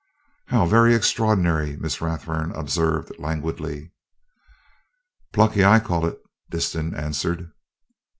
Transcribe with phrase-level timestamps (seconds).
[0.47, 3.93] "How very extraordinary!" Miss Rathburn observed languidly.
[5.31, 6.17] "Plucky, I call it,"
[6.49, 7.51] Disston answered.